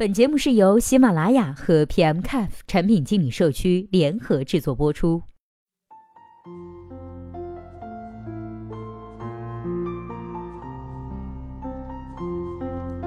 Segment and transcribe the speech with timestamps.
[0.00, 5.22] 本节目是由喜马拉雅和 PMCAF 产品经理社区联合制作播出。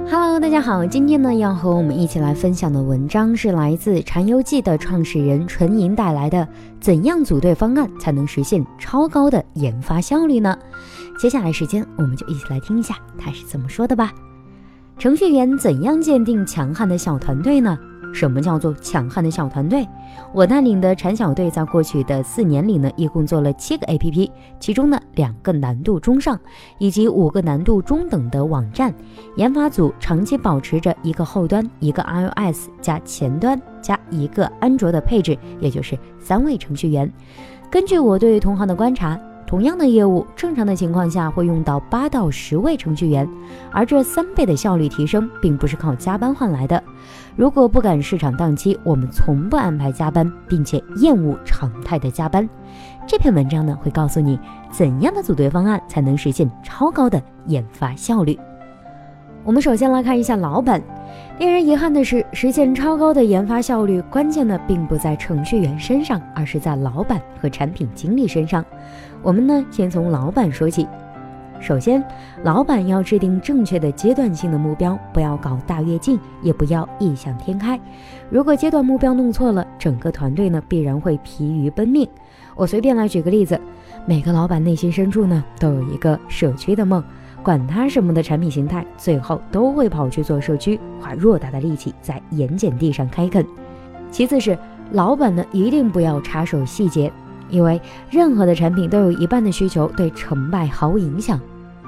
[0.08, 6.46] Hello，大家好，今天呢要和我们一起来分享的文章是来自禅游记的创始人纯银带来的
[6.80, 10.56] 《怎样组队方案才能实现超高的研发效率呢？》
[11.20, 14.14] 接下来时间我们就一起来听一下他是怎么说的吧。
[14.98, 17.78] 程序员怎样鉴定强悍的小团队呢？
[18.14, 19.86] 什么叫做强悍的小团队？
[20.34, 24.30] 我带领的产小队在过去的四年里呢，一共做了七个 APP，
[24.60, 26.40] 其中呢两个难度中上，
[26.78, 28.94] 以及五个难度中等的网站。
[29.36, 37.12] 研发组长期保持着一个后端、一个 iOS 加前端加一个安卓的配置，也就是三位程序员。
[37.70, 39.20] 根据我对同行的观察。
[39.54, 43.30] 同样的业务，正常的情况下会用到八到十位程序员，
[43.72, 46.84] 而这三倍的效率提升，并不是靠加班换来的。
[47.36, 52.50] 如果不赶市场档期，我们从不安排加班，并且厌恶常态的加班。
[53.06, 54.40] 这篇文章呢，会告诉你
[54.72, 58.36] 怎样的组队方案才能实现超高的研发效率。
[59.46, 60.82] 我们首先来看一下老板。
[61.40, 68.64] 令人遗憾的是，实现超高的研发效率，关键呢并不在程序员身上，而是在老板和产品经理身上。
[69.22, 70.88] 我们呢先从老板说起。
[71.60, 72.04] 首先，
[72.44, 77.80] 老板要制定正确的阶段性的目标，不要搞大跃进，也不要异想天开。
[78.30, 82.08] 如果阶段目标弄错了，整个团队呢必然会疲于奔命。
[82.56, 83.60] 我随便来举个例子，
[84.06, 87.04] 每个老板内心深处呢都有一个社区的梦。
[87.44, 93.46] 管他什么的产品形态，最后都会跑去做社区，花偌大的力气在盐碱地上开垦。
[94.10, 94.58] 其次是
[94.92, 97.12] 老板呢，一定不要插手细节，
[97.50, 101.40] 因为任何的产品都有一半的需求对成败毫无影响。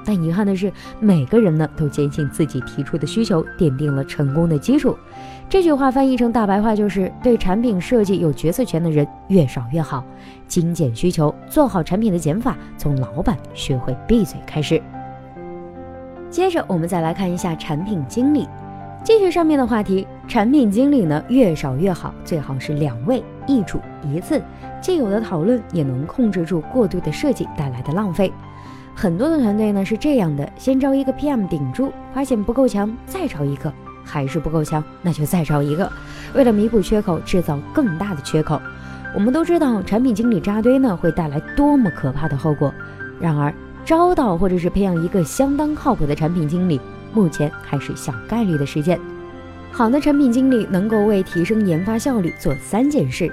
[0.04, 4.96] 但遗憾的是，每个人呢都坚信自己提出的需求奠定了成功的基础。
[5.48, 10.04] 这句话翻译成大白话就是：对产品设计有决策权的人越少越好。
[10.46, 14.80] 精简需求，做好产品的减法，从老板学会闭嘴开始。
[16.30, 18.48] 接着我们再来看一下产品经理，
[19.04, 20.06] 继续上面的话题。
[20.28, 24.42] 产品经理呢越少越好，最好是两位一组一次，
[24.82, 28.32] 既有的讨论也能控制住过度的设计带来的浪费。
[28.94, 33.72] 很多的团队呢是这样的，先招一个 PM 顶住，发现不够强，再招一个，
[34.04, 35.90] 还是不够强，那就再招一个，
[36.34, 38.60] 为了弥补缺口，制造更大的缺口。
[39.14, 42.74] 我们都知道产品经理扎堆呢会带来多么可怕的后果，
[43.20, 43.54] 然而。
[43.86, 46.80] 招到或者是培养一个相当靠谱的产品经理，
[47.14, 48.98] 目前还是小概率的事件。
[49.70, 53.30] 好的产品经理能够为提升研发效率做三件事。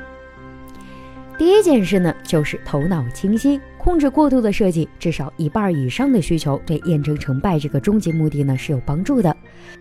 [1.39, 9.35] 第一件事呢，就是头脑清晰，控制过度的设计，至少一半以上的需求对验证成败这个终极目的呢是有帮助的。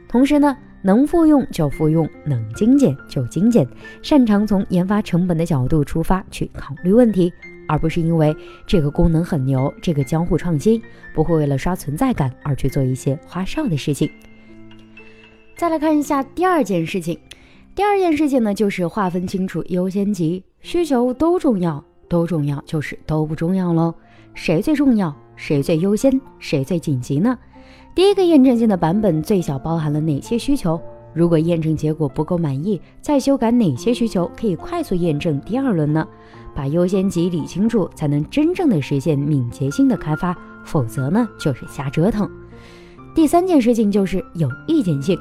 [0.08, 3.68] 同时呢，能复用就复用，能精简就精简，
[4.00, 7.30] 擅长从研发成本的角度出发去考虑问题。
[7.68, 8.34] 而不是因为
[8.66, 10.80] 这个功能很牛，这个交互创新，
[11.14, 14.10] 不会为了刷存在感而去做一些花哨的事情。
[15.56, 17.18] 再来看一下第二件事情，
[17.74, 23.94] 第二件事情呢，就是划分清楚优先级，需求都重要，都重要就是都不重要喽。
[24.34, 25.14] 谁最重要？
[25.36, 26.20] 谁最优先？
[26.38, 27.38] 谁最紧急呢？
[27.94, 30.80] 第一个验证性的版本最小包含了哪些需求？
[31.14, 36.08] 如果验证结果不够满意，再修改哪些需求可以快速验证第二轮呢？
[36.54, 42.28] 把优先级理清楚，才能真正的实现敏捷性的开发，否则呢就是瞎折腾。
[43.14, 45.18] 第三件事情就是有意见性，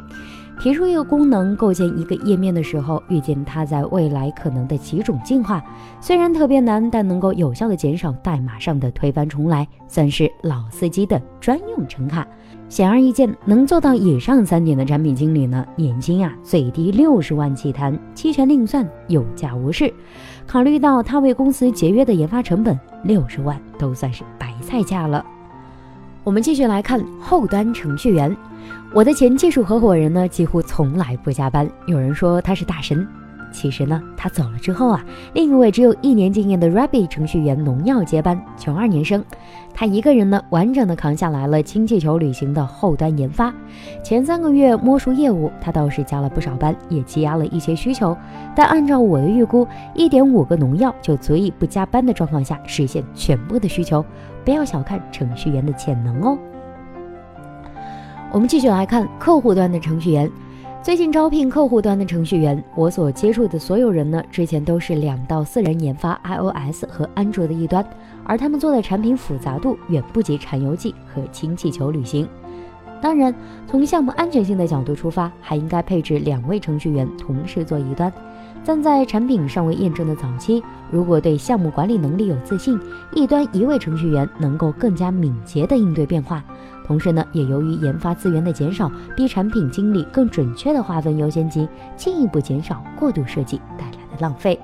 [0.61, 5.59] 提出一个功能，构建一个页面的时候，预见它在未来可能的几种进化，
[5.99, 12.27] 虽然特别难，但能够有效的减少代码上的推翻重来，算是老司机的专用成卡。
[12.69, 19.91] 显而易见，能做到以上三点的产品经理呢，年薪啊最低六十万起谈，期权另算，有价无市。
[20.45, 25.25] 考虑到他为公司节约的研发成本，六十万都算是白菜价了。
[26.23, 28.35] 我们继续来看后端程序员，
[28.93, 33.07] 我的前技术合伙人呢，几乎从来不加班，有人说他是大神。
[33.51, 39.23] 其实呢，他走了之后啊，另一位只有一年经验的 Rabbit 程序员农药接班，九二年生，
[39.73, 43.53] 他一个人呢，完整的扛下来了氢气球旅行的后端研发。
[44.03, 48.15] 前三个月摸熟业务，他倒是加了不少班，也积压了一些需求。
[48.55, 54.03] 但按照我的预估，一点五个农药就足以不加班的状况下实现全部的需求。
[54.43, 56.37] 不要小看程序员的潜能哦。
[58.31, 60.31] 我们继续来看客户端的程序员。
[60.83, 67.85] 最近招聘客户端的程序员，我所接触的所有人呢，之前都是两到四人研发 iOS 和安卓的一端，
[68.23, 72.27] 而他们做的产品复杂度远不及柴油机和氢气球旅行。
[72.99, 73.31] 当然，
[73.67, 78.11] 从项目安全性的角度出发，还应该配置两位程序员同时做一端。
[78.63, 82.79] 但在产品尚未验证的早期，如果对项目管理能力有自信，
[83.13, 86.43] 一端一位程序员能够更加敏捷地应对变化。
[86.85, 94.59] 同时呢，也由于研发资源的减少，逼产品经理更准确地划分优先级，进一步减少过度设计带来的浪费。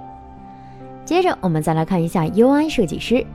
[1.03, 3.25] 接着，我们再来看一下 UI 设计师。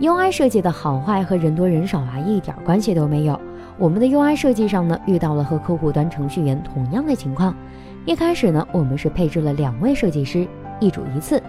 [0.00, 3.38] UI 设计的好坏和人多人少啊一点关系都没有。
[3.78, 7.54] 我们的 UI 设计上呢，遇到了和客户端程序员同样的情况。
[8.06, 10.46] 一开始呢，我们是配置了两位设计师，
[10.80, 11.40] 一主一次。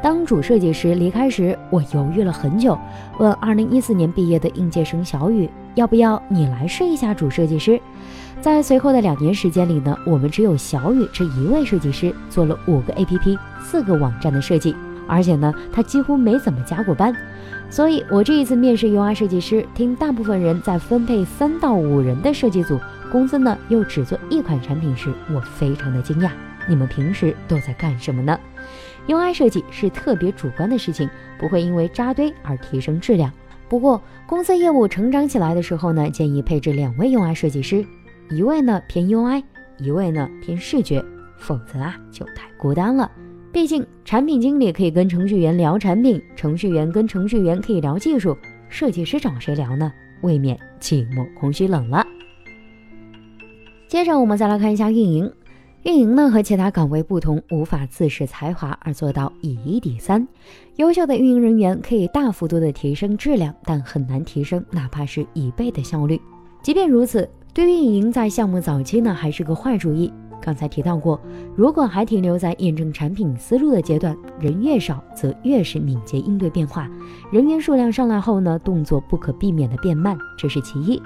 [0.00, 2.78] 当主设计师离开时，我犹豫了很久，
[3.18, 7.80] 问2014年毕业的应届生小雨，要不要你来试一下主设计师？
[8.40, 14.76] 在随后的两年时间里呢，我们只有小雨这一位设计师做了五个 APP、四个网站的设计，
[15.08, 17.12] 而且呢，他几乎没怎么加过班。
[17.68, 22.78] 所以，我这一次面试 UI 设计师，听大部分人在分配三到五人的设计组。
[23.16, 26.30] 公司呢又只做一款产品时，我非常的惊讶。
[26.68, 28.38] 你们平时都在干什么呢
[29.08, 31.08] ？UI 设计是特别主观的事情，
[31.38, 33.32] 不会因为扎堆而提升质量。
[33.70, 37.82] 不过公司业务成长起来的时候呢，建议配置两位 UI 设计师，
[38.28, 39.42] 一位呢偏 UI，
[39.78, 41.02] 一位呢偏视觉，
[41.38, 43.10] 否则啊就太孤单了。
[43.50, 48.36] 毕竟产品经理可以跟程序员聊产品，程序员跟程序员可以聊技术，
[48.68, 49.90] 设计师找谁聊呢？
[50.20, 52.06] 未免寂寞空虚冷了。
[53.88, 55.32] 接着我们再来看一下运营。
[55.84, 60.26] 运营呢和其他岗位不同，无法自恃才华而做到以一抵三。
[60.76, 66.20] 优秀的运营人员可以大幅度的提升质量，但很难提升哪怕是一倍的效率。
[66.60, 70.12] 即便如此，对运营在项目早期呢还是个坏主意。
[70.46, 71.20] 刚才提到过，
[71.56, 76.88] 如果还停留在验证产品思路的阶段，人越少则越是敏捷应对变化。
[77.32, 81.02] 人员数量上来后呢，动作不可避免的变慢，这是其一。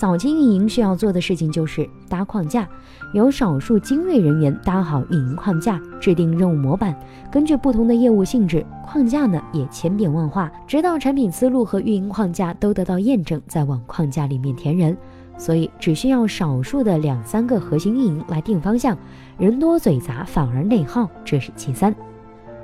[0.00, 2.68] 早期运营需要做的事情就是搭框架，
[3.14, 6.98] 由少数精锐人员搭好运营框架，制定任务模板，
[7.30, 14.96] 根据不同的业务性质，框架呢也千变万化，直到产品思路和运营框架都得到验证，再往框架里面填人。
[15.40, 18.96] 所以只需要少数的两三个核心运营来定方向，
[19.38, 21.96] 人多嘴杂反而内耗，这是其三。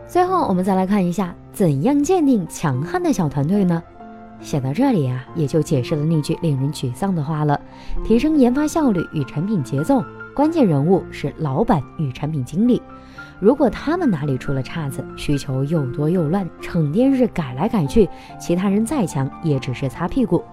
[0.06, 3.82] 最后我们再来看一下，怎样鉴定强悍的小团队呢？
[4.42, 7.58] 写到这里啊，也就解释了那句令人沮丧的话了：
[8.04, 12.82] 提升研发效率与产品节奏，关键人物是老板与产品经理。
[13.40, 18.06] 如果他们哪里出了岔子，需求又多又乱，成天是改来改去，
[18.38, 20.44] 其他人再强也只是擦屁股。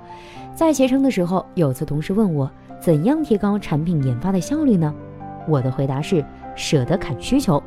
[0.55, 4.93] 在携程的时候，有次同事问我怎样提高产品研发的效率呢？
[5.47, 6.23] 我的回答是
[6.55, 7.61] 舍得砍需求。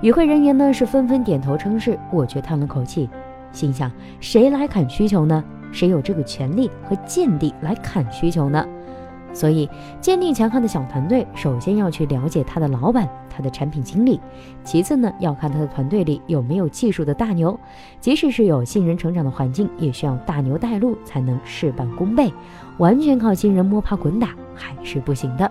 [0.00, 3.08] 与会人员呢是纷纷点头称是，我却叹了口气，
[3.52, 5.44] 心想谁来砍需求呢？
[5.70, 8.66] 谁有这个权利和见地来砍需求呢？
[9.32, 9.68] 所以，
[10.00, 14.18] 坚定强悍的小团队，首先要去了解他的老板、他的产品经理；
[14.62, 17.58] 其次呢，要看他的团队里有没有技术的大牛。
[18.00, 22.32] 即使是有新人成长的环境，也需要大牛带路才能事半功倍。
[22.78, 25.50] 完全靠新人摸爬滚打还是不行的。